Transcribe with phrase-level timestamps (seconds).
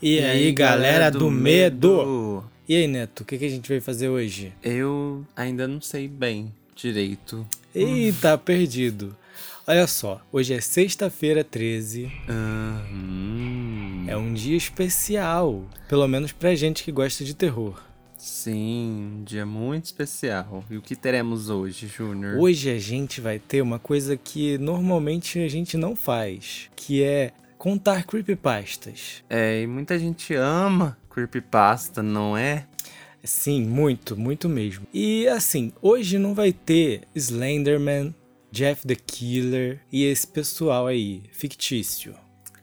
[0.00, 2.44] E aí, galera do medo?
[2.68, 4.52] E aí, Neto, o que, que a gente vai fazer hoje?
[4.62, 7.44] Eu ainda não sei bem direito.
[7.74, 9.16] Eita, perdido.
[9.66, 12.12] Olha só, hoje é sexta-feira 13.
[12.28, 14.04] Uhum.
[14.06, 17.82] É um dia especial, pelo menos pra gente que gosta de terror.
[18.16, 20.64] Sim, um dia muito especial.
[20.70, 22.38] E o que teremos hoje, Júnior?
[22.38, 27.32] Hoje a gente vai ter uma coisa que normalmente a gente não faz, que é
[27.58, 29.24] contar creepypastas.
[29.28, 32.66] É, e muita gente ama creepypasta, não é?
[33.24, 34.86] Sim, muito, muito mesmo.
[34.94, 38.14] E assim, hoje não vai ter Slenderman,
[38.50, 42.14] Jeff the Killer e esse pessoal aí, fictício.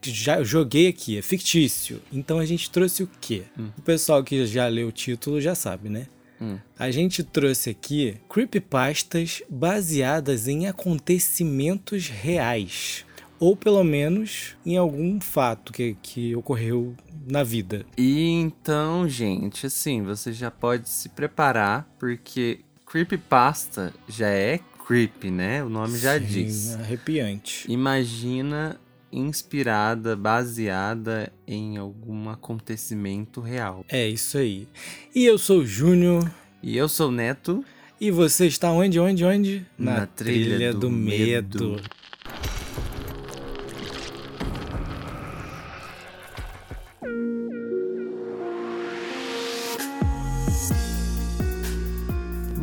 [0.02, 2.02] Já joguei aqui, é fictício.
[2.12, 3.44] Então a gente trouxe o quê?
[3.60, 3.70] Hum.
[3.78, 6.08] O pessoal que já leu o título já sabe, né?
[6.40, 6.58] Hum.
[6.78, 13.05] A gente trouxe aqui creepypastas baseadas em acontecimentos reais.
[13.40, 16.96] Ou pelo menos em algum fato que, que ocorreu
[17.28, 17.86] na vida.
[17.98, 25.64] E então, gente, assim, você já pode se preparar, porque creepypasta já é creepy, né?
[25.64, 26.76] O nome já Sim, diz.
[26.76, 27.72] Arrepiante.
[27.72, 28.80] Imagina
[29.12, 33.86] inspirada, baseada em algum acontecimento real.
[33.90, 34.68] É isso aí.
[35.14, 36.30] E eu sou o Júnior.
[36.62, 37.64] E eu sou o Neto.
[38.00, 39.66] E você está onde, onde, onde?
[39.78, 41.82] Na Trilha do Medo.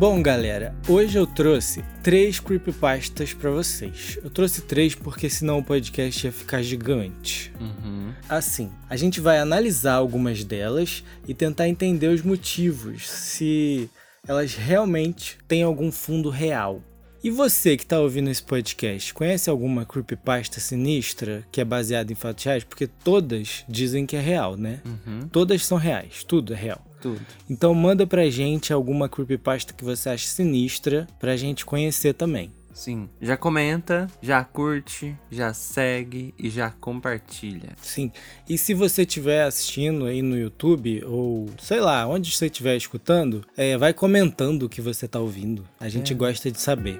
[0.03, 4.19] Bom, galera, hoje eu trouxe três creepypastas pra vocês.
[4.21, 7.53] Eu trouxe três porque senão o podcast ia ficar gigante.
[7.57, 8.11] Uhum.
[8.27, 13.89] Assim, a gente vai analisar algumas delas e tentar entender os motivos, se
[14.27, 16.83] elas realmente têm algum fundo real.
[17.23, 22.15] E você que tá ouvindo esse podcast, conhece alguma creepypasta sinistra que é baseada em
[22.15, 22.65] fatos reais?
[22.65, 24.81] Porque todas dizem que é real, né?
[24.85, 25.29] Uhum.
[25.29, 26.85] Todas são reais, tudo é real.
[27.03, 27.21] Tudo.
[27.49, 32.51] Então manda pra gente alguma creepypasta que você acha sinistra pra gente conhecer também.
[32.73, 33.07] Sim.
[33.21, 37.69] Já comenta, já curte, já segue e já compartilha.
[37.79, 38.11] Sim.
[38.49, 43.45] E se você estiver assistindo aí no YouTube ou sei lá, onde você estiver escutando,
[43.55, 45.63] é, vai comentando o que você tá ouvindo.
[45.79, 46.15] A gente É.
[46.15, 46.97] gosta de saber.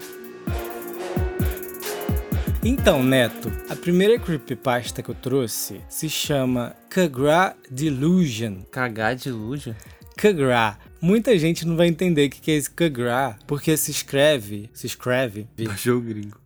[2.66, 8.62] Então, Neto, a primeira creepypasta que eu trouxe se chama Kagra Delusion.
[8.72, 9.76] Cagar de luja?
[10.16, 10.80] Kagra.
[11.02, 14.88] Muita gente não vai entender o que que é esse Kagra, porque se escreve, se
[14.88, 16.40] escreve, Baixou o gringo.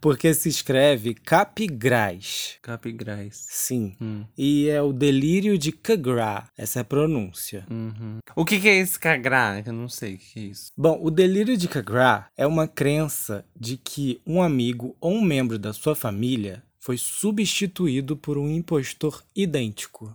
[0.00, 2.56] Porque se escreve Capigras.
[2.62, 3.46] Capigrais.
[3.48, 3.96] Sim.
[4.00, 4.24] Hum.
[4.36, 7.66] E é o delírio de Kagra, essa é a pronúncia.
[7.70, 8.18] Uhum.
[8.34, 9.66] O que, que é esse cagrar?
[9.66, 10.72] Eu não sei o que, é isso.
[10.76, 15.58] Bom, o delírio de Kagra é uma crença de que um amigo ou um membro
[15.58, 20.14] da sua família foi substituído por um impostor idêntico.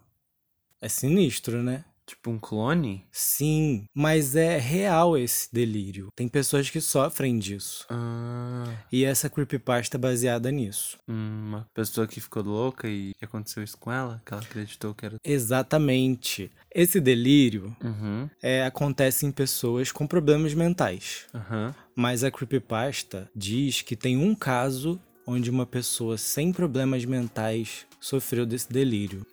[0.82, 1.86] É sinistro, né?
[2.06, 3.06] Tipo um clone?
[3.12, 6.10] Sim, mas é real esse delírio.
[6.16, 7.86] Tem pessoas que sofrem disso.
[7.90, 10.98] Ah, E essa creepypasta é baseada nisso.
[11.08, 14.22] uma pessoa que ficou louca e aconteceu isso com ela?
[14.26, 15.18] Que ela acreditou que era.
[15.24, 16.52] Exatamente.
[16.74, 18.30] Esse delírio Uhum.
[18.42, 21.26] é, acontece em pessoas com problemas mentais.
[21.34, 21.74] Aham.
[21.96, 28.46] Mas a creepypasta diz que tem um caso onde uma pessoa sem problemas mentais sofreu
[28.46, 29.26] desse delírio.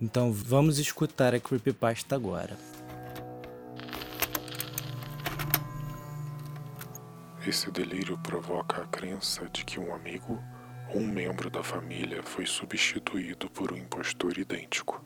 [0.00, 2.56] Então vamos escutar a creepypasta agora.
[7.46, 10.38] Esse delírio provoca a crença de que um amigo
[10.94, 15.02] ou um membro da família foi substituído por um impostor idêntico.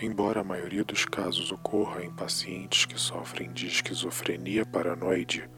[0.00, 5.48] Embora a maioria dos casos ocorra em pacientes que sofrem de esquizofrenia paranoide,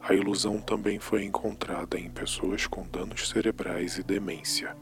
[0.00, 4.74] a ilusão também foi encontrada em pessoas com danos cerebrais e demência.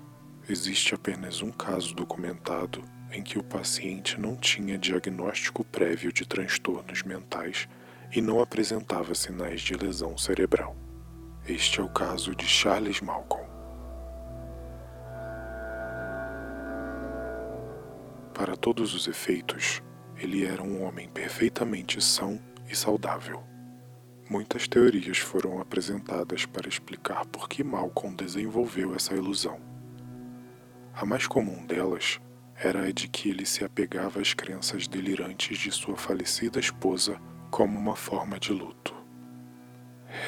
[0.50, 2.82] Existe apenas um caso documentado
[3.12, 7.68] em que o paciente não tinha diagnóstico prévio de transtornos mentais
[8.10, 10.74] e não apresentava sinais de lesão cerebral.
[11.46, 13.46] Este é o caso de Charles Malcolm.
[18.32, 19.82] Para todos os efeitos,
[20.16, 22.40] ele era um homem perfeitamente são
[22.70, 23.42] e saudável.
[24.30, 29.67] Muitas teorias foram apresentadas para explicar por que Malcolm desenvolveu essa ilusão.
[31.00, 32.20] A mais comum delas
[32.56, 37.20] era a de que ele se apegava às crenças delirantes de sua falecida esposa
[37.52, 38.92] como uma forma de luto.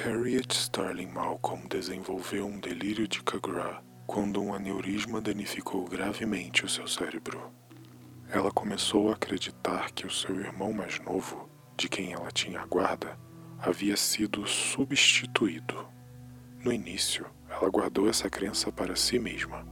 [0.04, 6.86] Harriet Starling Malcolm desenvolveu um delírio de Kagra quando um aneurisma danificou gravemente o seu
[6.86, 7.50] cérebro.
[8.30, 12.66] Ela começou a acreditar que o seu irmão mais novo, de quem ela tinha a
[12.66, 13.18] guarda,
[13.58, 15.84] havia sido substituído.
[16.62, 19.66] No início, ela guardou essa crença para si mesma,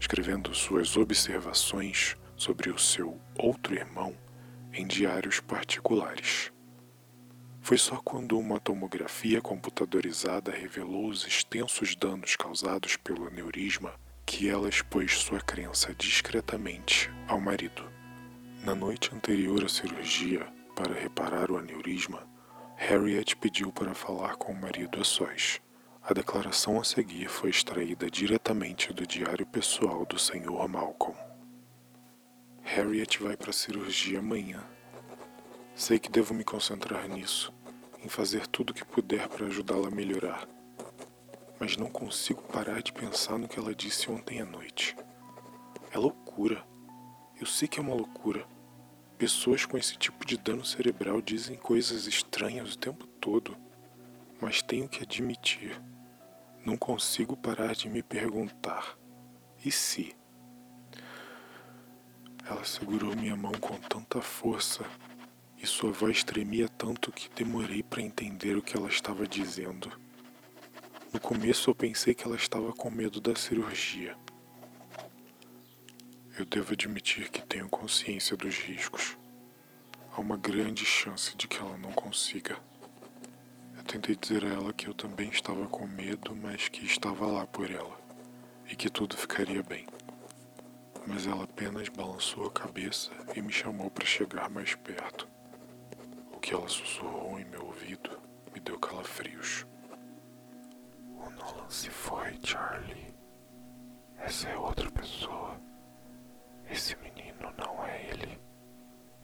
[0.00, 4.14] escrevendo suas observações sobre o seu outro irmão
[4.72, 6.52] em diários particulares.
[7.60, 13.94] Foi só quando uma tomografia computadorizada revelou os extensos danos causados pelo aneurisma
[14.24, 17.88] que ela expôs sua crença discretamente ao marido.
[18.64, 22.28] Na noite anterior à cirurgia, para reparar o aneurisma,
[22.76, 25.60] Harriet pediu para falar com o marido a sós.
[26.08, 30.68] A declaração a seguir foi extraída diretamente do diário pessoal do Sr.
[30.68, 31.18] Malcolm.
[32.62, 34.62] Harriet vai para a cirurgia amanhã.
[35.74, 37.52] Sei que devo me concentrar nisso,
[38.04, 40.48] em fazer tudo o que puder para ajudá-la a melhorar.
[41.58, 44.94] Mas não consigo parar de pensar no que ela disse ontem à noite.
[45.90, 46.64] É loucura.
[47.40, 48.46] Eu sei que é uma loucura.
[49.18, 53.56] Pessoas com esse tipo de dano cerebral dizem coisas estranhas o tempo todo.
[54.40, 55.76] Mas tenho que admitir
[56.66, 58.98] não consigo parar de me perguntar:
[59.64, 60.16] e se?
[62.44, 64.84] Ela segurou minha mão com tanta força
[65.56, 69.92] e sua voz tremia tanto que demorei para entender o que ela estava dizendo.
[71.12, 74.16] No começo eu pensei que ela estava com medo da cirurgia.
[76.36, 79.16] Eu devo admitir que tenho consciência dos riscos.
[80.12, 82.58] Há uma grande chance de que ela não consiga.
[83.86, 87.70] Tentei dizer a ela que eu também estava com medo, mas que estava lá por
[87.70, 87.96] ela
[88.68, 89.86] e que tudo ficaria bem.
[91.06, 95.28] Mas ela apenas balançou a cabeça e me chamou para chegar mais perto.
[96.32, 98.20] O que ela sussurrou em meu ouvido
[98.52, 99.64] me deu calafrios.
[101.16, 103.14] O Nolan se foi, Charlie.
[104.18, 105.60] Essa é outra pessoa.
[106.68, 108.40] Esse menino não é ele.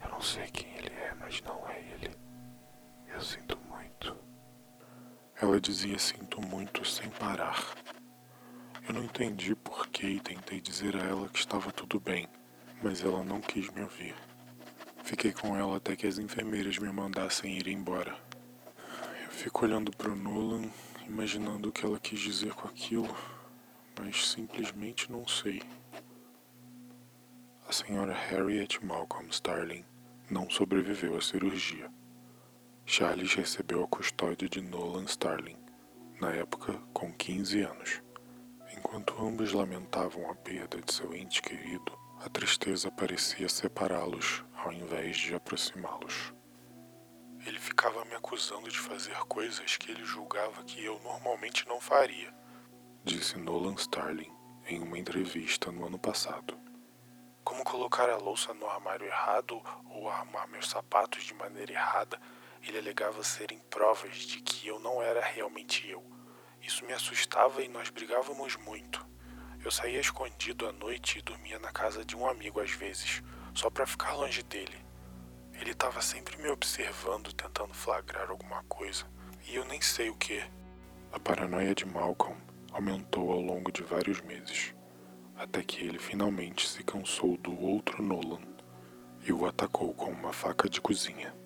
[0.05, 2.17] Eu não sei quem ele é, mas não é ele.
[3.09, 3.59] Eu sinto
[5.43, 7.75] ela dizia sinto muito sem parar.
[8.87, 12.29] Eu não entendi porquê e tentei dizer a ela que estava tudo bem,
[12.81, 14.15] mas ela não quis me ouvir.
[15.03, 18.17] Fiquei com ela até que as enfermeiras me mandassem ir embora.
[19.25, 20.71] Eu fico olhando para o Nolan,
[21.09, 23.13] imaginando o que ela quis dizer com aquilo,
[23.99, 25.61] mas simplesmente não sei.
[27.69, 29.85] A senhora Harriet Malcolm Starling
[30.31, 31.91] não sobreviveu à cirurgia.
[32.95, 35.57] Charles recebeu a custódia de Nolan Starling,
[36.21, 38.03] na época com 15 anos.
[38.77, 45.17] Enquanto ambos lamentavam a perda de seu ente querido, a tristeza parecia separá-los ao invés
[45.17, 46.35] de aproximá-los.
[47.47, 52.31] Ele ficava me acusando de fazer coisas que ele julgava que eu normalmente não faria,
[53.03, 54.31] disse Nolan Starling
[54.67, 56.61] em uma entrevista no ano passado.
[57.43, 62.21] Como colocar a louça no armário errado ou arrumar meus sapatos de maneira errada
[62.63, 66.05] ele alegava serem provas de que eu não era realmente eu.
[66.61, 69.05] Isso me assustava e nós brigávamos muito.
[69.65, 73.23] Eu saía escondido à noite e dormia na casa de um amigo às vezes,
[73.55, 74.77] só para ficar longe dele.
[75.55, 79.07] Ele estava sempre me observando, tentando flagrar alguma coisa,
[79.47, 80.43] e eu nem sei o que.
[81.13, 82.41] A paranoia de Malcolm
[82.73, 84.75] aumentou ao longo de vários meses,
[85.37, 88.41] até que ele finalmente se cansou do outro Nolan
[89.25, 91.42] e o atacou com uma faca de cozinha.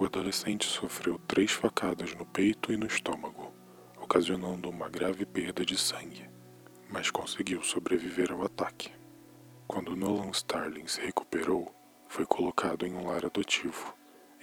[0.00, 3.52] O adolescente sofreu três facadas no peito e no estômago,
[4.00, 6.30] ocasionando uma grave perda de sangue,
[6.88, 8.92] mas conseguiu sobreviver ao ataque.
[9.66, 11.74] Quando Nolan Starling se recuperou,
[12.08, 13.92] foi colocado em um lar adotivo,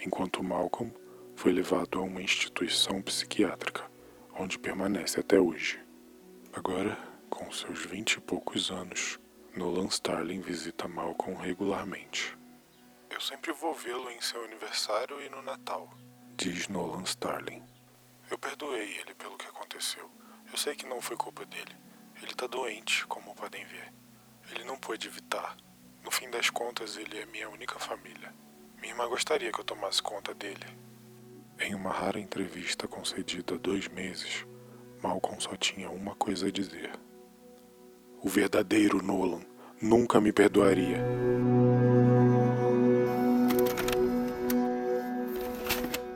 [0.04, 0.92] enquanto Malcolm
[1.34, 3.90] foi levado a uma instituição psiquiátrica,
[4.38, 5.80] onde permanece até hoje.
[6.52, 6.98] Agora,
[7.30, 9.18] com seus vinte e poucos anos,
[9.56, 12.35] Nolan Starling visita Malcolm regularmente.
[13.16, 15.88] Eu sempre vou vê-lo em seu aniversário e no Natal,
[16.36, 17.62] diz Nolan Starling.
[18.30, 20.10] Eu perdoei ele pelo que aconteceu.
[20.52, 21.74] Eu sei que não foi culpa dele.
[22.22, 23.90] Ele tá doente, como podem ver.
[24.50, 25.56] Ele não pôde evitar.
[26.04, 28.34] No fim das contas, ele é minha única família.
[28.82, 30.66] Minha irmã gostaria que eu tomasse conta dele.
[31.58, 34.44] Em uma rara entrevista concedida há dois meses,
[35.02, 36.92] Malcolm só tinha uma coisa a dizer.
[38.22, 39.40] O verdadeiro Nolan
[39.80, 40.98] nunca me perdoaria.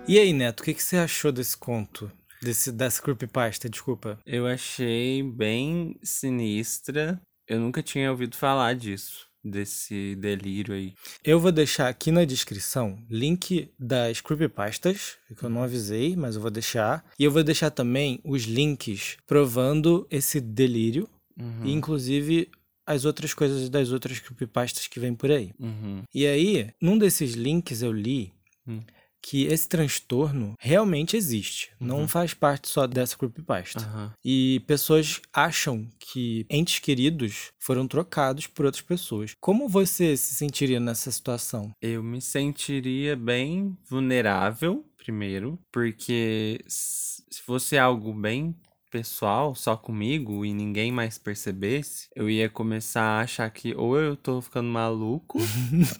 [0.09, 2.11] E aí, Neto, o que, que você achou desse conto?
[2.42, 4.19] Desse, dessa creepypasta, desculpa.
[4.26, 7.21] Eu achei bem sinistra.
[7.47, 10.95] Eu nunca tinha ouvido falar disso, desse delírio aí.
[11.23, 16.40] Eu vou deixar aqui na descrição link das creepypastas, que eu não avisei, mas eu
[16.40, 17.04] vou deixar.
[17.19, 21.09] E eu vou deixar também os links provando esse delírio.
[21.38, 21.66] Uhum.
[21.66, 22.50] E inclusive
[22.87, 25.52] as outras coisas das outras creepypastas que vem por aí.
[25.59, 26.02] Uhum.
[26.12, 28.33] E aí, num desses links eu li.
[28.66, 28.80] Uhum
[29.23, 31.71] que esse transtorno realmente existe.
[31.81, 31.87] Uhum.
[31.87, 33.81] Não faz parte só dessa creepypasta.
[33.81, 34.12] Aham.
[34.25, 39.35] E pessoas acham que entes queridos foram trocados por outras pessoas.
[39.41, 41.73] Como você se sentiria nessa situação?
[41.81, 48.55] Eu me sentiria bem vulnerável, primeiro, porque se fosse algo bem
[48.90, 54.16] pessoal, só comigo e ninguém mais percebesse, eu ia começar a achar que ou eu
[54.16, 55.38] tô ficando maluco,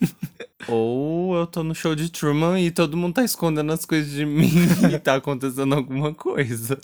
[0.69, 4.27] ou eu tô no show de Truman e todo mundo tá escondendo as coisas de
[4.27, 4.51] mim
[4.93, 6.79] e tá acontecendo alguma coisa.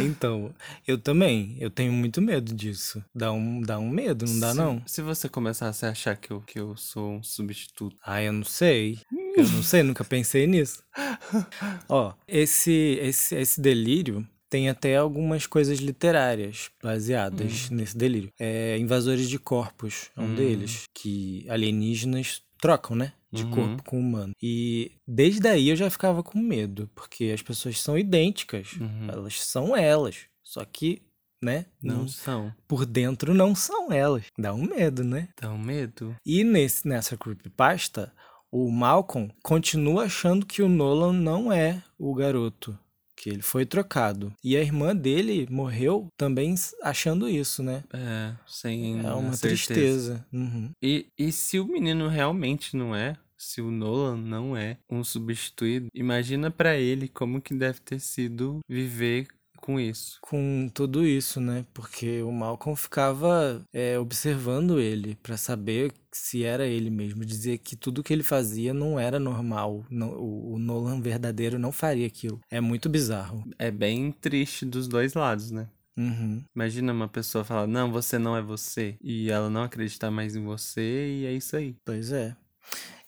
[0.00, 0.52] Então,
[0.86, 1.56] eu também.
[1.60, 3.04] Eu tenho muito medo disso.
[3.14, 4.82] Dá um, dá um medo, não dá Se- não?
[4.86, 7.96] Se você começasse a achar que eu, que eu sou um substituto.
[8.04, 8.98] Ah, eu não sei.
[9.36, 10.82] Eu não sei, nunca pensei nisso.
[11.88, 18.30] Ó, esse, esse, esse delírio tem até algumas coisas literárias baseadas nesse delírio.
[18.38, 20.34] É, invasores de corpos é um Hum.
[20.34, 23.12] deles, que alienígenas trocam, né?
[23.32, 23.50] De Uhum.
[23.50, 24.32] corpo com humano.
[24.42, 28.72] E desde aí eu já ficava com medo, porque as pessoas são idênticas.
[28.80, 29.08] Uhum.
[29.10, 30.20] Elas são elas.
[30.42, 31.02] Só que,
[31.42, 31.66] né?
[31.82, 32.52] Não não- são.
[32.66, 34.24] por dentro não são elas.
[34.38, 35.28] Dá um medo, né?
[35.40, 36.16] Dá um medo.
[36.24, 38.12] E nesse, nessa creepypasta,
[38.50, 42.78] o Malcolm continua achando que o Nolan não é o garoto,
[43.16, 44.32] que ele foi trocado.
[44.44, 47.82] E a irmã dele morreu também achando isso, né?
[47.92, 49.40] É, sem É uma certeza.
[49.40, 50.26] tristeza.
[50.32, 50.70] Uhum.
[50.82, 55.88] E, e se o menino realmente não é, se o Nolan não é um substituído,
[55.94, 59.26] imagina pra ele como que deve ter sido viver
[59.66, 60.18] com isso.
[60.22, 61.66] Com tudo isso, né?
[61.74, 67.24] Porque o Malcolm ficava é, observando ele pra saber se era ele mesmo.
[67.24, 69.84] Dizia que tudo que ele fazia não era normal.
[69.90, 72.40] Não, o, o Nolan verdadeiro não faria aquilo.
[72.48, 73.42] É muito bizarro.
[73.58, 75.68] É bem triste dos dois lados, né?
[75.96, 76.44] Uhum.
[76.54, 80.44] Imagina uma pessoa falar, não, você não é você, e ela não acreditar mais em
[80.44, 81.74] você, e é isso aí.
[81.86, 82.36] Pois é.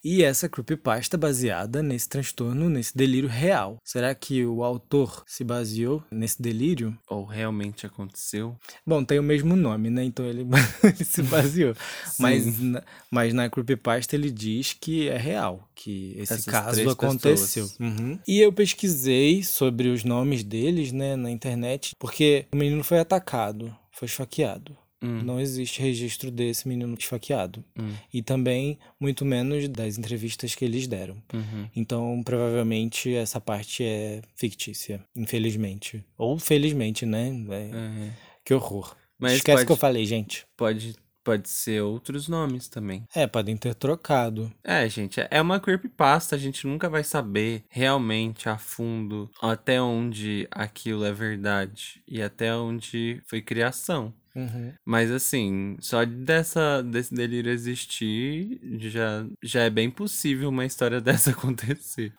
[0.02, 3.78] E essa creepypasta baseada nesse transtorno, nesse delírio real.
[3.85, 6.97] Será que o autor se baseou nesse delírio?
[7.09, 8.57] Ou realmente aconteceu.
[8.87, 10.05] Bom, tem o mesmo nome, né?
[10.05, 10.47] Então ele,
[10.85, 11.75] ele se baseou.
[12.19, 17.69] mas, na, mas na creepypasta ele diz que é real, que esse Essas caso aconteceu.
[17.81, 18.19] Uhum.
[18.26, 23.75] E eu pesquisei sobre os nomes deles, né, na internet, porque o menino foi atacado,
[23.90, 24.76] foi esfaqueado.
[25.02, 27.64] Hum, Não existe registro desse menino esfaqueado.
[27.78, 31.17] hum, E também, muito menos das entrevistas que eles deram.
[31.33, 31.69] uhum.
[31.76, 36.05] Então, provavelmente, essa parte é fictícia, infelizmente.
[36.17, 37.28] Ou felizmente, né?
[37.50, 38.12] É, É.
[38.45, 38.97] Que horror.
[39.19, 40.47] Mas Esquece pode, que eu falei, gente.
[40.57, 43.05] pode, pode ser outros nomes também.
[43.14, 44.50] É, podem ter trocado.
[44.64, 50.47] É, gente, é uma creepypasta, a gente nunca vai saber realmente a fundo até onde
[50.50, 54.14] aquilo é verdade e até onde foi criação.
[54.35, 54.73] Uhum.
[54.85, 61.30] Mas assim, só dessa, desse delírio existir, já, já é bem possível uma história dessa
[61.30, 62.12] acontecer.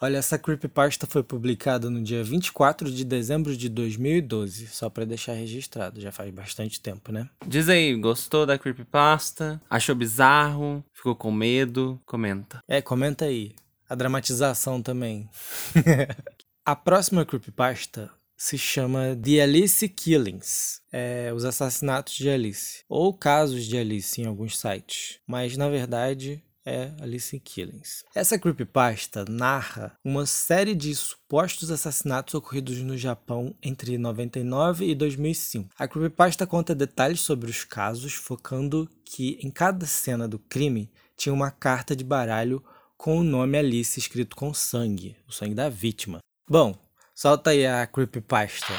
[0.00, 5.34] Olha, essa creepypasta foi publicada no dia 24 de dezembro de 2012, só pra deixar
[5.34, 7.28] registrado, já faz bastante tempo, né?
[7.46, 9.60] Diz aí, gostou da creepypasta?
[9.68, 10.84] Achou bizarro?
[10.92, 12.00] Ficou com medo?
[12.06, 12.60] Comenta.
[12.68, 13.54] É, comenta aí.
[13.88, 15.28] A dramatização também.
[16.64, 18.08] A próxima creepypasta
[18.42, 20.80] se chama The Alice Killings.
[20.90, 22.82] É, os assassinatos de Alice.
[22.88, 25.20] Ou casos de Alice em alguns sites.
[25.24, 28.02] Mas, na verdade, é Alice Killings.
[28.12, 35.70] Essa creepypasta narra uma série de supostos assassinatos ocorridos no Japão entre 99 e 2005.
[35.78, 41.32] A creepypasta conta detalhes sobre os casos, focando que em cada cena do crime tinha
[41.32, 42.60] uma carta de baralho
[42.96, 46.18] com o nome Alice escrito com sangue, o sangue da vítima.
[46.50, 46.76] Bom,
[47.14, 48.72] solta aí a creepypasta.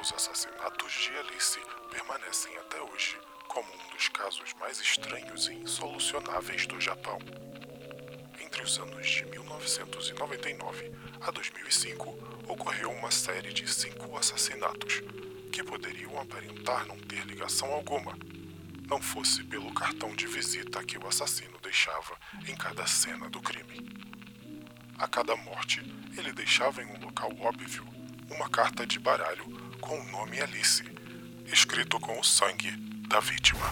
[0.00, 3.18] Os assassinatos de Alice permanecem até hoje
[3.48, 7.18] como um dos casos mais estranhos e insolucionáveis do Japão.
[8.40, 12.18] Entre os anos de 1999 a 2005,
[12.48, 15.02] ocorreu uma série de cinco assassinatos
[15.52, 18.16] que poderiam aparentar não ter ligação alguma,
[18.88, 23.86] não fosse pelo cartão de visita que o assassino deixava em cada cena do crime.
[24.98, 25.80] A cada morte,
[26.16, 27.86] ele deixava em um local óbvio
[28.30, 29.44] uma carta de baralho
[29.78, 30.82] com o nome Alice,
[31.44, 32.70] escrito com o sangue
[33.06, 33.70] da vítima.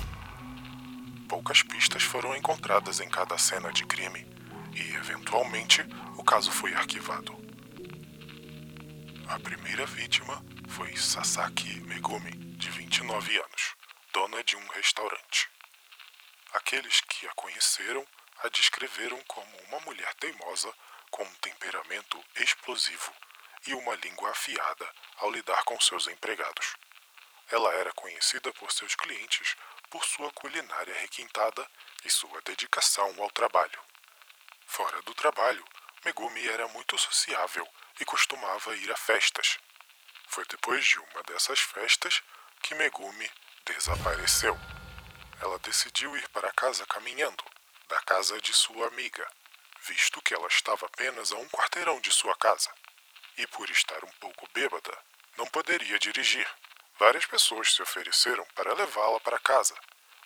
[1.27, 4.27] Poucas pistas foram encontradas em cada cena de crime
[4.75, 5.83] e, eventualmente,
[6.19, 7.35] o caso foi arquivado.
[9.27, 13.75] A primeira vítima foi Sasaki Megumi, de 29 anos,
[14.13, 15.56] dona de um restaurante.
[16.57, 18.07] Aqueles que a conheceram
[18.39, 20.73] a descreveram como uma mulher teimosa
[21.11, 23.13] com um temperamento explosivo
[23.67, 26.75] e uma língua afiada ao lidar com seus empregados.
[27.51, 29.55] Ela era conhecida por seus clientes
[29.91, 31.71] por sua culinária requintada
[32.07, 33.79] e sua dedicação ao trabalho.
[34.67, 35.65] Fora do trabalho,
[36.07, 37.69] Megumi era muito sociável
[38.01, 39.59] e costumava ir a festas.
[40.27, 42.23] Foi depois de uma dessas festas
[42.63, 43.31] que Megumi
[43.67, 44.59] desapareceu.
[45.41, 47.45] Ela decidiu ir para casa caminhando,
[47.89, 49.27] da casa de sua amiga,
[49.83, 52.71] visto que ela estava apenas a um quarteirão de sua casa.
[53.37, 54.97] E por estar um pouco bêbada,
[55.37, 56.49] não poderia dirigir.
[56.99, 59.75] Várias pessoas se ofereceram para levá-la para casa,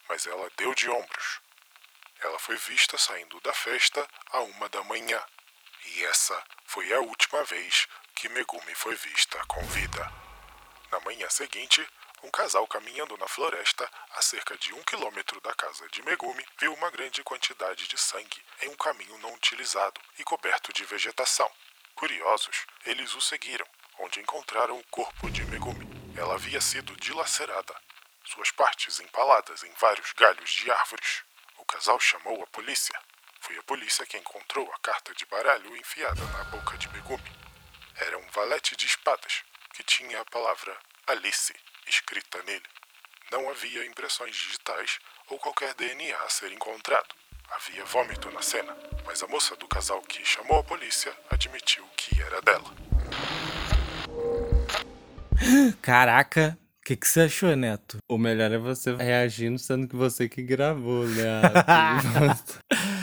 [0.08, 1.40] mas ela deu de ombros.
[2.20, 5.20] Ela foi vista saindo da festa a uma da manhã,
[5.86, 10.12] e essa foi a última vez que Megumi foi vista com vida.
[10.92, 11.84] Na manhã seguinte,
[12.22, 16.74] um casal caminhando na floresta, a cerca de um quilômetro da casa de Megumi, viu
[16.74, 21.50] uma grande quantidade de sangue em um caminho não utilizado e coberto de vegetação.
[21.94, 23.66] Curiosos, eles o seguiram,
[23.98, 25.88] onde encontraram o corpo de Megumi.
[26.16, 27.74] Ela havia sido dilacerada,
[28.24, 31.22] suas partes empaladas em vários galhos de árvores.
[31.56, 32.98] O casal chamou a polícia.
[33.40, 37.32] Foi a polícia que encontrou a carta de baralho enfiada na boca de Megumi.
[37.96, 41.54] Era um valete de espadas que tinha a palavra Alice
[41.90, 42.62] escrita nele.
[43.30, 47.14] Não havia impressões digitais ou qualquer DNA a ser encontrado.
[47.50, 52.20] Havia vômito na cena, mas a moça do casal que chamou a polícia admitiu que
[52.22, 52.70] era dela.
[55.82, 57.98] Caraca, o que, que você achou, Neto?
[58.08, 61.42] O melhor é você reagindo, sendo que você que gravou, né?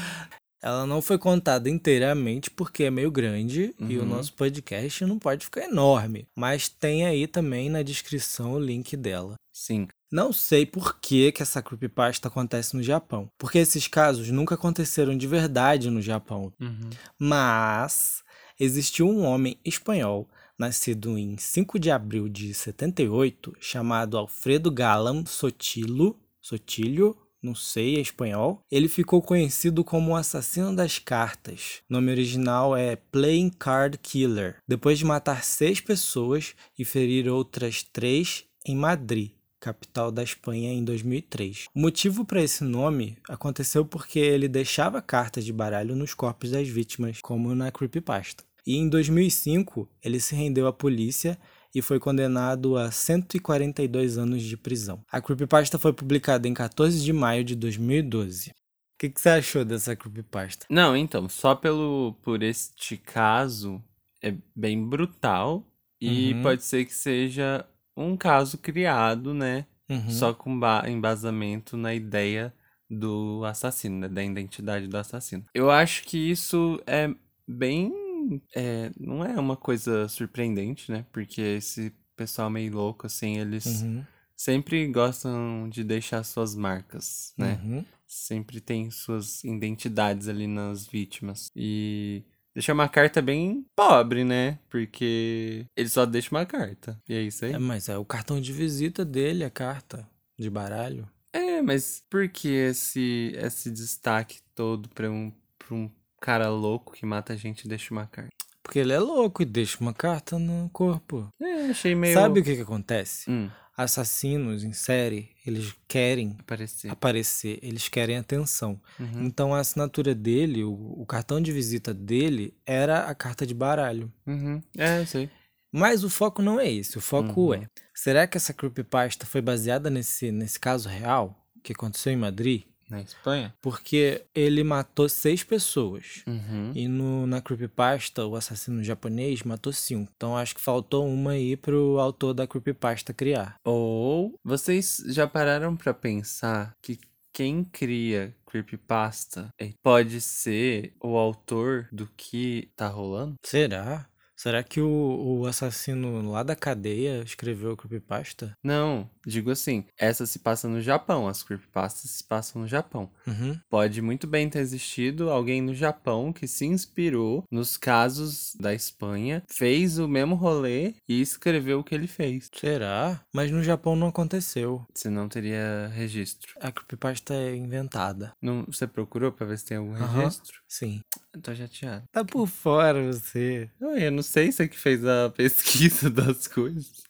[0.68, 3.90] Ela não foi contada inteiramente porque é meio grande uhum.
[3.90, 4.10] e o uhum.
[4.10, 6.28] nosso podcast não pode ficar enorme.
[6.36, 9.36] Mas tem aí também na descrição o link dela.
[9.54, 9.88] Sim.
[10.12, 13.30] Não sei por que, que essa creepypasta acontece no Japão.
[13.38, 16.52] Porque esses casos nunca aconteceram de verdade no Japão.
[16.60, 16.90] Uhum.
[17.18, 18.22] Mas
[18.60, 20.28] existiu um homem espanhol
[20.60, 28.00] nascido em 5 de abril de 78, chamado Alfredo Galam Sotilo, Sotilho, não sei, é
[28.00, 28.62] espanhol.
[28.72, 31.82] Ele ficou conhecido como o assassino das cartas.
[31.89, 34.58] O nome original é Playing Card Killer.
[34.67, 40.84] Depois de matar seis pessoas e ferir outras três em Madrid, capital da Espanha, em
[40.84, 41.67] 2003.
[41.74, 46.68] O motivo para esse nome aconteceu porque ele deixava cartas de baralho nos corpos das
[46.68, 48.44] vítimas, como na creepypasta.
[48.66, 51.40] E em 2005, ele se rendeu à polícia
[51.77, 55.00] e foi condenado a 142 anos de prisão.
[55.11, 58.50] A creepypasta foi publicada em 14 de maio de 2012.
[58.50, 58.53] O
[58.98, 60.66] que, que, você achou dessa creepypasta?
[60.72, 63.79] Não, então, só pelo por este caso
[64.24, 65.63] é bem brutal
[66.01, 66.42] e uhum.
[66.42, 67.63] pode ser que seja
[67.96, 69.68] um caso criado, né?
[69.87, 70.09] Uhum.
[70.09, 72.51] Só com embasamento na ideia
[72.90, 74.09] do assassino, né?
[74.09, 75.46] da identidade do assassino.
[75.53, 77.13] Eu acho que isso é
[77.48, 78.06] bem
[78.55, 81.05] é, não é uma coisa surpreendente, né?
[81.11, 84.03] Porque esse pessoal meio louco, assim, eles uhum.
[84.35, 87.59] sempre gostam de deixar suas marcas, né?
[87.63, 87.85] Uhum.
[88.07, 91.51] Sempre tem suas identidades ali nas vítimas.
[91.55, 94.59] E deixa uma carta bem pobre, né?
[94.70, 97.00] Porque ele só deixa uma carta.
[97.07, 97.53] E é isso aí.
[97.53, 100.07] É, mas é o cartão de visita dele, a carta
[100.40, 101.07] de baralho.
[101.33, 107.06] É, mas por que esse, esse destaque todo pra um, pra um cara louco que
[107.06, 108.32] mata a gente e deixa uma carta.
[108.62, 111.30] Porque ele é louco e deixa uma carta no corpo.
[111.42, 112.14] É, achei meio.
[112.14, 113.32] Sabe o que, que acontece?
[113.32, 113.50] Hum.
[113.77, 118.82] Assassinos em série, eles querem aparecer, aparecer eles querem atenção.
[119.00, 119.24] Uhum.
[119.24, 124.12] Então a assinatura dele, o, o, cartão de visita dele, era a carta de baralho.
[124.25, 124.62] Uhum.
[124.77, 125.30] É, eu sei.
[125.72, 126.98] Mas o foco não é esse.
[126.98, 127.53] O foco uhum.
[127.53, 132.64] é: será que essa creepypasta foi baseada nesse, nesse caso real que aconteceu em Madrid?
[132.90, 133.54] Na Espanha?
[133.62, 136.24] Porque ele matou seis pessoas.
[136.26, 136.72] Uhum.
[136.74, 140.12] E no, na Creepypasta, o assassino japonês matou cinco.
[140.16, 143.56] Então acho que faltou uma aí pro autor da Creepypasta criar.
[143.64, 146.98] Ou vocês já pararam para pensar que
[147.34, 149.50] quem cria creepypasta
[149.84, 153.36] pode ser o autor do que tá rolando?
[153.44, 154.08] Será?
[154.36, 158.54] Será que o, o assassino lá da cadeia escreveu creepypasta?
[158.64, 163.09] Não, digo assim, essa se passa no Japão, as creepypastas se passam no Japão.
[163.27, 163.59] Uhum.
[163.70, 169.44] Pode muito bem ter existido alguém no Japão que se inspirou nos casos da Espanha,
[169.48, 172.50] fez o mesmo rolê e escreveu o que ele fez.
[172.53, 173.22] Será?
[173.33, 174.85] Mas no Japão não aconteceu.
[174.94, 176.53] Você não teria registro.
[176.59, 178.31] A creepypasta é inventada.
[178.42, 180.20] Não, você procurou pra ver se tem algum uhum.
[180.20, 180.61] registro?
[180.68, 181.01] Sim.
[181.42, 182.03] Tô chateado.
[182.11, 183.70] Tá por fora você.
[183.79, 187.03] Eu não sei se é que fez a pesquisa das coisas.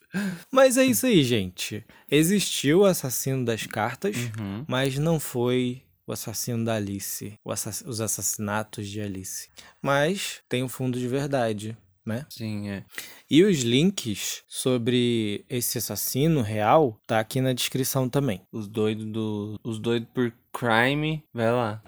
[0.51, 1.85] Mas é isso aí, gente.
[2.09, 4.65] Existiu o assassino das cartas, uhum.
[4.67, 9.49] mas não foi o assassino da Alice, assass os assassinatos de Alice.
[9.81, 12.25] Mas tem um fundo de verdade né?
[12.29, 12.85] Sim, é.
[13.29, 18.41] E os links sobre esse assassino real tá aqui na descrição também.
[18.51, 19.59] Os doidos do.
[19.61, 21.83] Os doidos por crime, vai lá.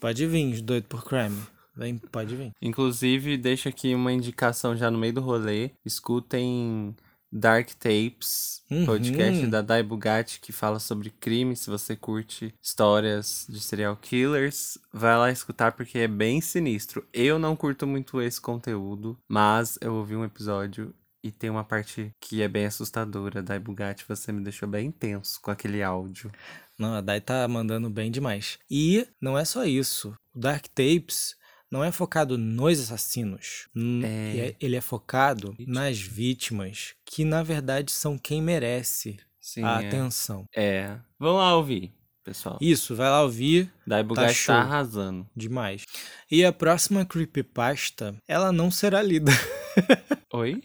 [0.00, 1.40] Pode vir, os doidos por crime.
[1.76, 2.50] Vem, pode vir.
[2.60, 5.70] Inclusive, deixa aqui uma indicação já no meio do rolê.
[5.84, 6.94] Escutem
[7.32, 8.86] Dark Tapes, Uhum.
[8.86, 11.56] podcast da Dai Bugatti, que fala sobre crime.
[11.56, 17.04] Se você curte histórias de serial killers, vai lá escutar porque é bem sinistro.
[17.12, 22.12] Eu não curto muito esse conteúdo, mas eu ouvi um episódio e tem uma parte
[22.20, 23.42] que é bem assustadora.
[23.42, 26.30] Dai Bugatti, você me deixou bem tenso com aquele áudio.
[26.78, 28.58] Não, a Dai tá mandando bem demais.
[28.70, 30.14] E não é só isso.
[30.34, 31.34] O Dark Tapes
[31.70, 33.68] não é focado nos assassinos.
[34.02, 34.38] É.
[34.48, 39.86] é- Ele é focado nas vítimas, que na verdade são quem merece Sim, a é.
[39.88, 40.44] atenção.
[40.54, 40.96] É.
[41.18, 41.92] Vamos lá ouvir,
[42.24, 42.58] pessoal.
[42.60, 44.54] Isso, vai lá ouvir Dai Bugatti show.
[44.54, 45.26] tá arrasando.
[45.36, 45.84] demais.
[46.30, 49.30] E a próxima creepypasta, ela não será lida.
[50.32, 50.62] Oi?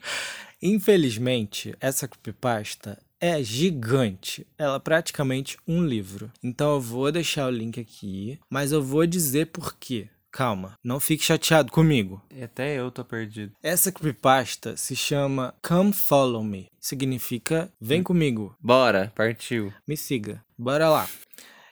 [0.62, 4.46] Infelizmente, essa creepypasta é gigante.
[4.58, 6.32] Ela é praticamente um livro.
[6.44, 10.10] Então eu vou deixar o link aqui, mas eu vou dizer por quê.
[10.36, 12.21] Calma, não fique chateado comigo.
[12.30, 13.54] E até eu tô perdido.
[13.63, 16.67] Essa creepypasta se chama Come Follow Me.
[16.78, 19.74] Significa vem comigo, Bora, partiu.
[19.88, 20.43] me siga.
[20.58, 21.08] Bora lá.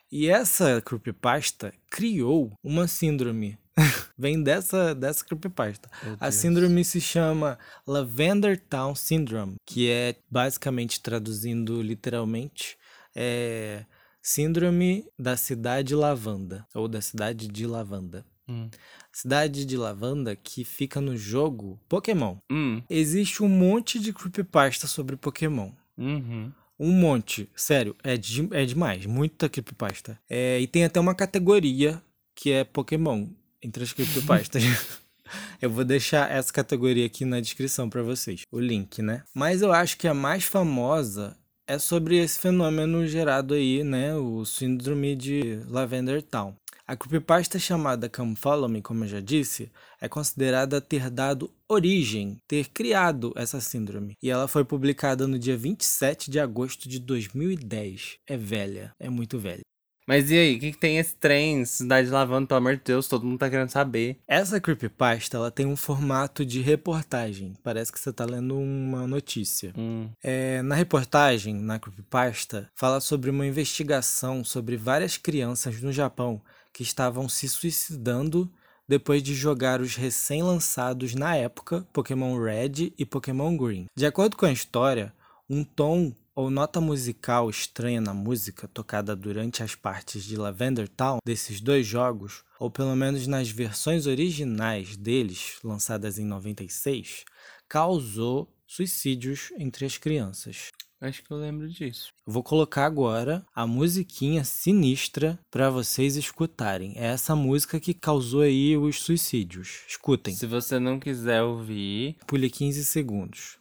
[0.10, 3.60] E essa creepypasta criou uma síndrome.
[4.18, 5.90] Vem dessa, dessa creepypasta.
[6.18, 12.78] A síndrome se chama Lavender Town Syndrome, que é basicamente traduzindo literalmente
[13.14, 13.86] é
[14.22, 18.26] síndrome da cidade lavanda ou da cidade de lavanda.
[18.48, 18.70] Hum.
[19.12, 22.38] Cidade de lavanda que fica no jogo Pokémon.
[22.52, 22.82] Hum.
[22.90, 25.72] Existe um monte de creepypasta sobre Pokémon.
[25.98, 26.52] Uhum.
[26.80, 30.20] Um monte, sério, é, de, é demais, muita creepypasta.
[30.30, 32.02] É, e tem até uma categoria
[32.36, 33.28] que é Pokémon
[33.62, 34.64] entre as creepypastas.
[35.62, 39.24] eu vou deixar essa categoria aqui na descrição pra vocês, o link, né?
[39.34, 44.44] Mas eu acho que a mais famosa é sobre esse fenômeno gerado aí, né, o
[44.46, 46.54] síndrome de Lavender Town.
[46.86, 52.38] A creepypasta chamada Come Follow Me, como eu já disse, é considerada ter dado origem,
[52.46, 54.18] ter criado essa síndrome.
[54.22, 58.18] E ela foi publicada no dia 27 de agosto de 2010.
[58.28, 59.62] É velha, é muito velha.
[60.06, 61.64] Mas e aí, o que, que tem esse trem?
[61.64, 64.20] Cidade lavando, pelo amor de Deus, todo mundo tá querendo saber.
[64.28, 67.54] Essa creepypasta, ela tem um formato de reportagem.
[67.64, 69.74] Parece que você tá lendo uma notícia.
[69.78, 70.10] Hum.
[70.22, 76.42] É, na reportagem, na creepypasta, fala sobre uma investigação sobre várias crianças no Japão
[76.74, 78.52] que estavam se suicidando
[78.88, 83.86] depois de jogar os recém-lançados na época Pokémon Red e Pokémon Green.
[83.96, 85.14] De acordo com a história,
[85.50, 91.20] um tom ou nota musical estranha na música tocada durante as partes de Lavender Town
[91.24, 97.24] desses dois jogos, ou pelo menos nas versões originais deles, lançadas em 96,
[97.70, 100.70] causou suicídios entre as crianças.
[101.04, 102.14] Acho que eu lembro disso.
[102.26, 106.94] Vou colocar agora a musiquinha sinistra para vocês escutarem.
[106.96, 109.82] É essa música que causou aí os suicídios.
[109.86, 110.34] Escutem.
[110.34, 113.58] Se você não quiser ouvir, Pule 15 segundos.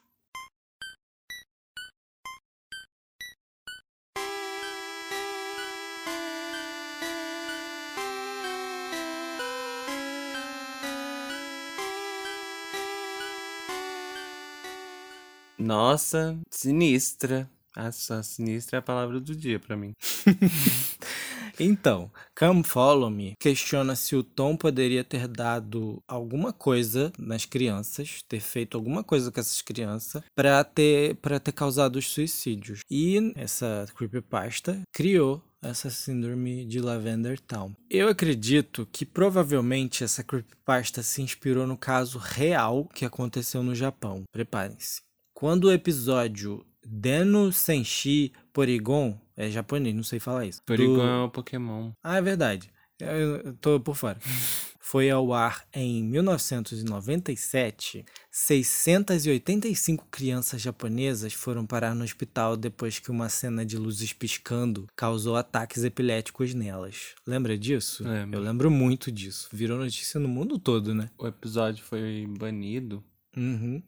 [15.63, 17.49] Nossa, sinistra.
[17.77, 19.93] Essa sinistra é a palavra do dia pra mim.
[21.61, 28.21] Então, Come Follow Me questiona se o Tom poderia ter dado alguma coisa nas crianças,
[28.27, 32.81] ter feito alguma coisa com essas crianças para ter para ter causado os suicídios.
[32.91, 37.73] E essa creepypasta criou essa síndrome de Lavender Town.
[37.89, 44.25] Eu acredito que provavelmente essa creepypasta se inspirou no caso real que aconteceu no Japão.
[44.33, 45.03] Preparem-se.
[45.43, 50.63] Quando o episódio Deno Senshi Porygon, é japonês, não sei falar isso.
[50.65, 51.91] Porygon do- é um Pokémon.
[52.01, 52.71] ah, é verdade.
[53.01, 54.21] Eu, eu tô por fora.
[54.79, 58.05] Foi ao ar em 1997.
[58.31, 65.37] 685 crianças japonesas foram parar no hospital depois que uma cena de luzes piscando causou
[65.37, 67.15] ataques epiléticos nelas.
[67.27, 68.05] Lembra disso?
[68.05, 68.39] Lembro.
[68.39, 69.49] Eu lembro muito disso.
[69.53, 71.11] Virou notícia no mundo todo, né?
[71.19, 73.03] O episódio foi banido.
[73.37, 73.83] Uhum.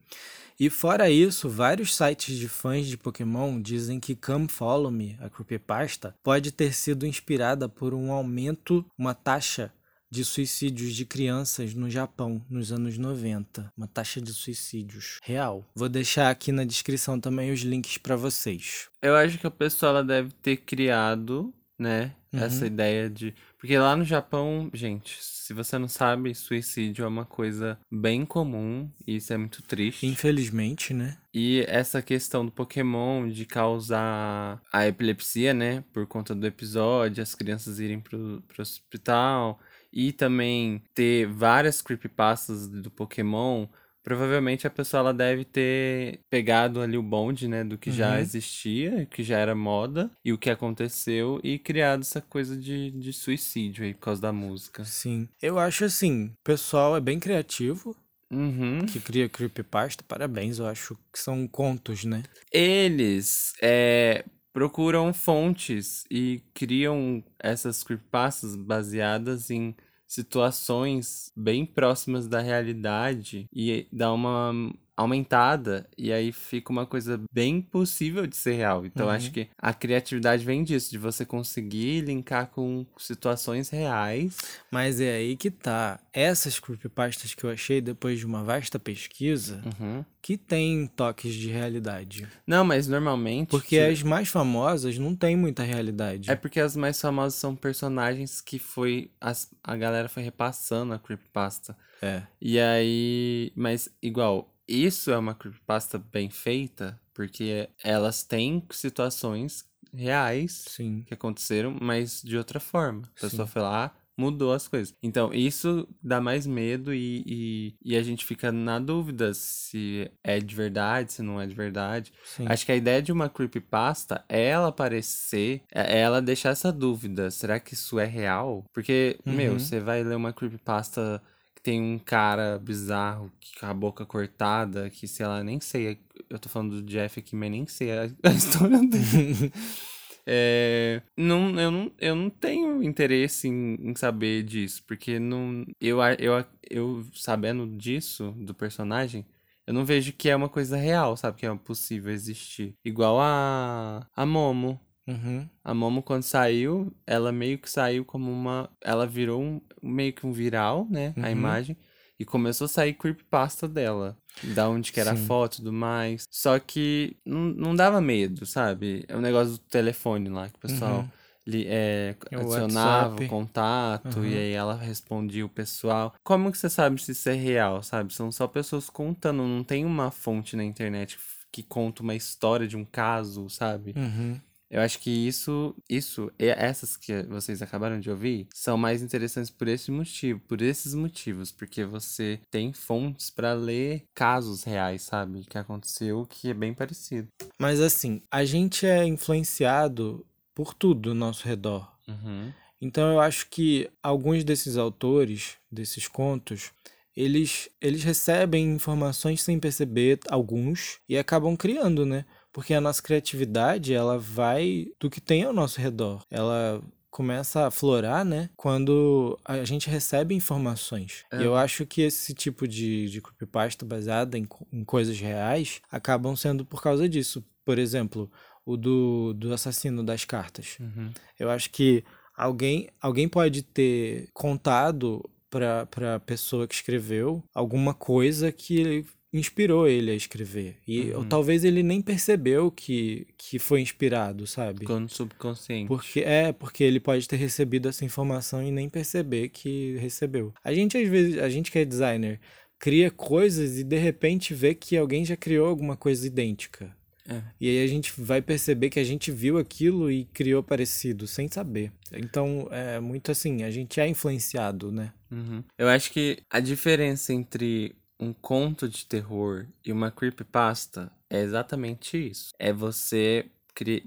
[0.58, 5.28] E fora isso, vários sites de fãs de Pokémon dizem que Come Follow Me, a
[5.28, 9.72] creepypasta, pode ter sido inspirada por um aumento, uma taxa
[10.14, 13.72] de suicídios de crianças no Japão nos anos 90.
[13.76, 15.68] Uma taxa de suicídios real.
[15.74, 18.88] Vou deixar aqui na descrição também os links para vocês.
[19.02, 22.14] Eu acho que a pessoa deve ter criado, né?
[22.32, 22.40] Uhum.
[22.40, 23.34] Essa ideia de.
[23.64, 28.90] Porque lá no Japão, gente, se você não sabe, suicídio é uma coisa bem comum
[29.06, 30.06] e isso é muito triste.
[30.06, 31.16] Infelizmente, né?
[31.32, 35.82] E essa questão do Pokémon de causar a epilepsia, né?
[35.94, 39.58] Por conta do episódio, as crianças irem pro, pro hospital.
[39.90, 43.66] E também ter várias creepypastas do Pokémon.
[44.04, 47.64] Provavelmente a pessoa ela deve ter pegado ali o bonde, né?
[47.64, 48.18] Do que já Uhum.
[48.18, 50.10] existia, que já era moda.
[50.24, 51.40] E o que aconteceu.
[51.42, 54.84] E criado essa coisa de, de suicídio aí por causa da música.
[54.84, 55.26] Sim.
[55.40, 57.96] Eu acho assim, o pessoal é bem criativo,
[58.30, 58.84] Uhum.
[58.86, 60.04] que cria creepypasta.
[60.06, 62.22] Parabéns, eu acho que são contos, né?
[62.52, 69.74] Eles é, procuram fontes e criam essas creepypastas baseadas em
[70.06, 74.52] situações bem próximas da realidade e dá uma
[74.96, 78.84] aumentada e aí fica uma coisa bem possível de ser real.
[78.86, 79.12] Então Uhum.
[79.12, 84.36] acho que a criatividade vem disso, de você conseguir linkar com situações reais.
[84.70, 85.98] Mas é aí que tá.
[86.12, 90.04] Essas creepypastas que eu achei depois de uma vasta pesquisa, Uhum.
[90.22, 92.26] que tem toques de realidade.
[92.46, 96.30] Não, mas normalmente Porque as mais famosas não tem muita realidade.
[96.30, 99.10] É porque as mais famosas são personagens que foi.
[99.20, 101.76] as- a galera foi repassando a creepypasta.
[102.02, 102.22] É.
[102.40, 103.52] E aí.
[103.56, 111.02] Mas, igual, isso é uma creepypasta bem feita, porque elas têm situações reais Sim.
[111.06, 113.02] que aconteceram, mas de outra forma.
[113.16, 113.52] A pessoa Sim.
[113.52, 114.94] foi lá, mudou as coisas.
[115.02, 120.38] Então, isso dá mais medo e, e, e a gente fica na dúvida se é
[120.40, 122.12] de verdade, se não é de verdade.
[122.22, 122.44] Sim.
[122.46, 127.30] Acho que a ideia de uma creepypasta é ela aparecer, é ela deixar essa dúvida.
[127.30, 128.64] Será que isso é real?
[128.72, 129.58] Porque, meu, Uhum.
[129.58, 131.22] você vai ler uma creepypasta
[131.64, 135.98] tem um cara bizarro, que com a boca cortada, que sei lá, nem sei.
[136.28, 139.50] Eu tô falando do Jeff aqui, mas nem sei a, a história dele.
[140.26, 145.98] É, não, eu, não, eu não tenho interesse em, em saber disso, porque não, eu,
[146.18, 149.26] eu, eu sabendo disso, do personagem,
[149.66, 151.38] eu não vejo que é uma coisa real, sabe?
[151.38, 152.74] Que é possível existir.
[152.82, 154.80] Igual a, a Momo.
[155.06, 155.48] Uhum.
[155.62, 158.70] A Momo, quando saiu, ela meio que saiu como uma.
[158.82, 161.12] Ela virou um, meio que um viral, né?
[161.16, 161.30] A Uhum.
[161.32, 161.76] imagem.
[162.18, 164.16] E começou a sair creepypasta dela.
[164.42, 165.26] Da onde que era a Sim.
[165.26, 166.24] foto e tudo mais.
[166.30, 169.04] Só que não, não dava medo, sabe?
[169.08, 171.08] É o negócio do telefone lá, que o pessoal Uhum.
[171.46, 173.24] li- é, É o adicionava WhatsApp.
[173.24, 174.26] o contato Uhum.
[174.26, 176.14] e aí ela respondia o pessoal.
[176.24, 178.14] Como que você sabe se isso é real, sabe?
[178.14, 181.18] São só pessoas contando, não tem uma fonte na internet
[181.52, 183.94] que conta uma história de um caso, sabe?
[183.96, 184.40] Uhum.
[184.74, 189.68] Eu acho que isso, isso, essas que vocês acabaram de ouvir, são mais interessantes por
[189.68, 195.44] esse motivo, por esses motivos, porque você tem fontes pra ler casos reais, sabe?
[195.48, 197.28] Que aconteceu, que é bem parecido.
[197.56, 201.88] Mas assim, a gente é influenciado por tudo ao nosso redor.
[202.08, 202.52] Uhum.
[202.80, 206.72] Então eu acho que alguns desses autores, desses contos,
[207.16, 212.24] eles, eles recebem informações sem perceber, alguns, e acabam criando, né?
[212.54, 216.24] Porque a nossa criatividade, ela vai do que tem ao nosso redor.
[216.30, 218.48] Ela começa a florar, né?
[218.56, 221.24] Quando a gente recebe informações.
[221.32, 221.44] É.
[221.44, 226.64] Eu acho que esse tipo de, de creepypasta baseada em, em coisas reais acabam sendo
[226.64, 227.44] por causa disso.
[227.64, 228.30] Por exemplo,
[228.64, 230.76] o do, do assassino das cartas.
[230.78, 231.10] Uhum.
[231.36, 232.04] Eu acho que
[232.36, 240.12] alguém, alguém pode ter contado para a pessoa que escreveu alguma coisa que inspirou ele
[240.12, 240.76] a escrever.
[240.86, 241.24] E Uhum.
[241.28, 244.80] talvez ele nem percebeu que, que foi inspirado, sabe?
[244.80, 245.88] Ficou no subconsciente.
[245.88, 250.54] Porque é, porque ele pode ter recebido essa informação e nem perceber que recebeu.
[250.62, 252.40] A gente às vezes, a gente que é designer,
[252.78, 256.94] cria coisas e de repente vê que alguém já criou alguma coisa idêntica.
[257.26, 257.40] É.
[257.58, 261.48] E aí a gente vai perceber que a gente viu aquilo e criou parecido, sem
[261.48, 261.90] saber.
[262.12, 265.12] Então, é muito assim, a gente é influenciado, né?
[265.30, 265.64] Uhum.
[265.78, 272.16] Eu acho que a diferença entre um conto de terror e uma creepypasta é exatamente
[272.30, 272.50] isso.
[272.58, 273.50] É você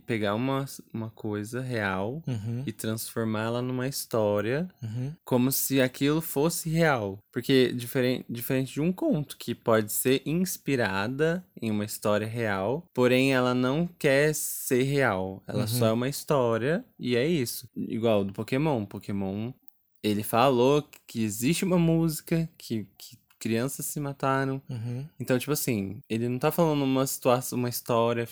[0.06, 6.70] pegar uma, uma coisa real Uhum, e transformá-la numa história uhum, como se aquilo fosse
[6.70, 7.18] real.
[7.34, 13.34] Porque diferente, diferente de um conto que pode ser inspirada em uma história real, porém
[13.34, 15.44] ela não quer ser real.
[15.46, 15.68] Ela Uhum.
[15.68, 17.68] só é uma história e é isso.
[17.76, 18.86] Igual do Pokémon.
[18.86, 19.52] Pokémon,
[20.02, 24.62] ele falou que existe uma música que, que crianças se mataram.
[24.70, 25.06] uhum.
[25.20, 28.26] Então, tipo assim, ele não tá falando uma situação, uma história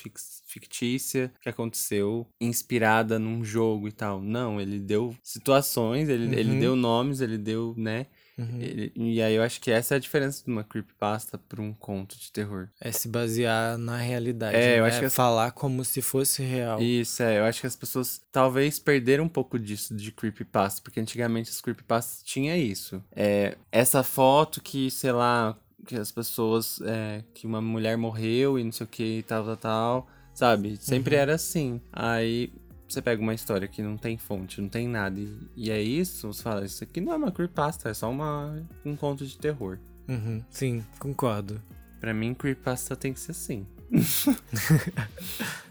[0.45, 4.21] fictícia que aconteceu, inspirada num jogo e tal.
[4.21, 6.59] Não, ele deu situações, ele, ele Uhum.
[6.59, 8.05] deu nomes, ele deu, né?
[8.37, 8.59] Uhum.
[8.59, 11.73] Ele- e aí eu acho que essa é a diferença de uma creepypasta pra um
[11.73, 12.67] conto de terror.
[12.81, 14.57] É se basear na realidade.
[14.57, 14.89] É, eu né?
[14.89, 16.81] acho que as- falar como se fosse real.
[16.81, 17.39] Isso, é.
[17.39, 21.61] Eu acho que as pessoas talvez perderam um pouco disso de creepypasta, porque antigamente as
[21.61, 23.01] creepypastas tinha isso.
[23.15, 26.81] É, essa foto que, sei lá, que as pessoas.
[26.83, 30.07] é, que uma mulher morreu e não sei o que e tal, tal, tal.
[30.33, 30.75] Sabe?
[30.81, 31.79] Sempre era assim.
[31.93, 32.51] Aí
[32.95, 35.19] você pega uma história que não tem fonte, não tem nada.
[35.19, 38.63] E, e é isso, você fala, isso aqui não é uma creepypasta, é só uma,
[38.86, 39.77] um conto de terror.
[40.08, 41.62] Uhum, Sim, concordo.
[41.99, 43.67] Pra mim, creepypasta tem que ser assim.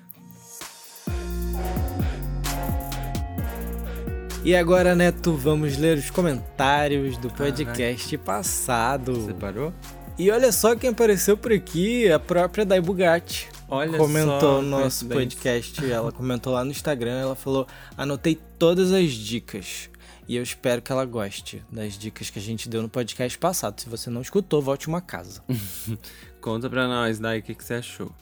[4.46, 9.24] E agora, Neto, vamos ler os comentários do podcast passado.
[9.24, 9.72] Separou?
[10.18, 13.48] E olha só quem apareceu por aqui, a própria Dai Bugatti.
[13.74, 18.92] Olha comentou só, no nosso podcast, ela comentou lá no Instagram, ela falou: "Anotei todas
[18.92, 19.90] as dicas
[20.28, 23.80] e eu espero que ela goste das dicas que a gente deu no podcast passado.
[23.80, 25.42] Se você não escutou, volte uma casa."
[26.40, 28.12] Conta pra nós, Dai, o que, que você achou?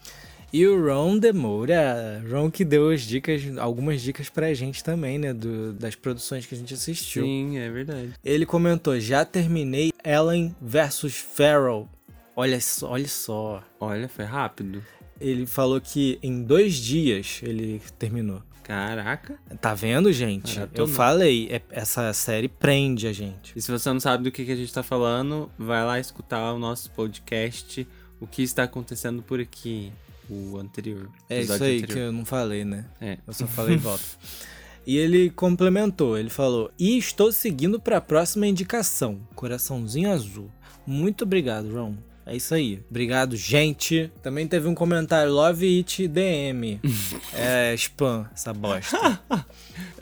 [0.53, 5.33] E o Ron Demoura, Ron que deu as dicas, algumas dicas pra gente também, né,
[5.33, 7.25] do- das produções que a gente assistiu.
[7.25, 8.13] Sim, é verdade.
[8.23, 11.89] Ele comentou: "Já terminei Ellen versus Farrell."
[12.37, 13.63] Olha só, olha só.
[13.81, 14.83] Olha, foi rápido.
[15.23, 18.43] Ele falou que em dois dias ele terminou.
[18.63, 19.39] Caraca.
[19.61, 20.59] Tá vendo, gente?
[20.75, 23.53] Eu falei, é- essa série prende a gente.
[23.57, 26.53] E se você não sabe do que, que a gente tá falando, vai lá escutar
[26.53, 27.87] o nosso podcast,
[28.21, 29.93] O que está acontecendo por aqui,
[30.31, 31.11] o anterior.
[31.29, 32.07] É isso aí que anterior.
[32.07, 32.85] eu não falei, né?
[33.01, 33.19] É.
[33.27, 34.05] Eu só falei volta.
[34.85, 40.51] E ele complementou, ele falou: "E estou seguindo para a próxima indicação, coraçãozinho azul.
[40.87, 41.95] Muito obrigado, Ron."
[42.33, 42.81] É isso aí.
[42.89, 44.11] Obrigado, gente.
[44.23, 46.81] Também teve um comentário Love It DM.
[47.37, 49.21] é spam essa bosta.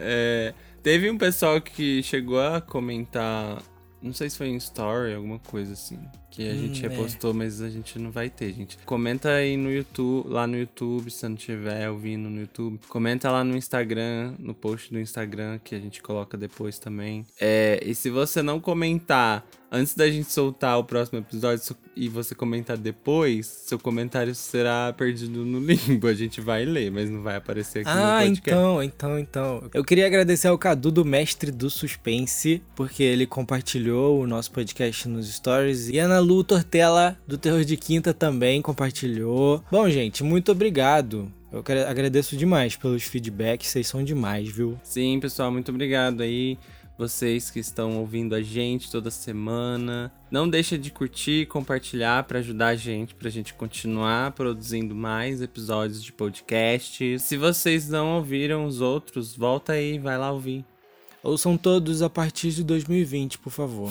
[0.02, 3.62] É, teve um pessoal que chegou a comentar,
[4.02, 5.98] não sei se foi em story, alguma coisa assim,
[6.30, 6.88] que a Hum, gente é.
[6.88, 8.78] repostou, mas a gente não vai ter, gente.
[8.86, 12.80] Comenta aí no YouTube, lá no YouTube, se não estiver ouvindo no YouTube.
[12.88, 17.26] Comenta lá no Instagram, no post do Instagram que a gente coloca depois também.
[17.38, 22.34] É, e se você não comentar antes da gente soltar o próximo episódio e você
[22.34, 26.06] comentar depois, seu comentário será perdido no limbo.
[26.06, 28.40] A gente vai ler, mas não vai aparecer aqui no Ah, podcast.
[28.50, 29.70] então, então, então.
[29.74, 35.06] Eu queria agradecer ao Cadu do Mestre do Suspense, porque ele compartilhou o nosso podcast
[35.08, 35.88] nos stories.
[35.88, 39.62] E a Ana Lu Tortella, do Terror de Quinta, também compartilhou.
[39.70, 41.30] Bom, gente, muito obrigado.
[41.52, 44.78] Eu agradeço demais pelos feedbacks, vocês são demais, viu?
[44.84, 46.56] Sim, pessoal, muito obrigado aí.
[47.00, 50.12] Vocês que estão ouvindo a gente toda semana.
[50.30, 56.02] Não deixa de curtir, compartilhar para ajudar a gente, pra gente continuar produzindo mais episódios
[56.02, 57.18] de podcast.
[57.18, 60.62] Se vocês não ouviram os outros, volta aí, vai lá ouvir.
[61.22, 63.90] Ouçam todos a partir de 2020, por favor.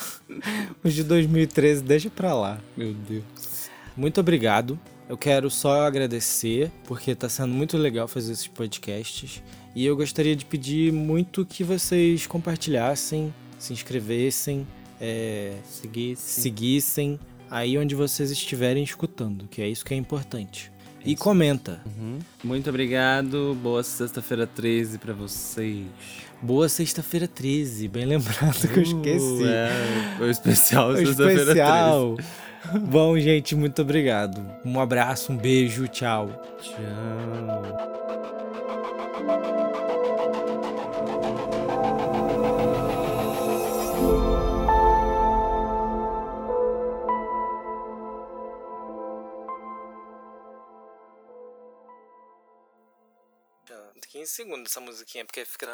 [0.82, 2.58] Os de 2013, deixa pra lá.
[2.74, 3.68] Meu Deus.
[3.94, 4.80] Muito obrigado.
[5.10, 9.42] Eu quero só agradecer, porque tá sendo muito legal fazer esses podcasts.
[9.74, 14.66] E eu gostaria de pedir muito que vocês compartilhassem, se inscrevessem,
[15.00, 17.18] é, Seguir, seguissem
[17.50, 20.70] aí onde vocês estiverem escutando, que é isso que é importante.
[21.04, 21.80] E comenta.
[21.86, 22.18] Uhum.
[22.44, 23.56] Muito obrigado.
[23.62, 25.86] Boa sexta-feira 13 pra vocês.
[26.42, 29.42] Boa sexta-feira 13, bem lembrado que eu esqueci.
[29.42, 31.50] Uh, é, foi o especial sexta-feira 13.
[31.50, 32.16] especial.
[32.90, 34.44] Bom, gente, muito obrigado.
[34.64, 36.28] Um abraço, um beijo, tchau.
[36.60, 38.09] Tchau.
[54.20, 55.66] 15 segundos essa musiquinha, porque fica.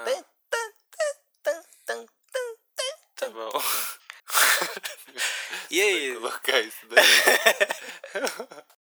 [3.17, 3.51] Tá bom.
[5.71, 6.15] e aí?
[6.15, 7.03] Colocar isso daí.